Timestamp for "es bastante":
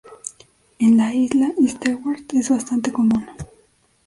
2.33-2.91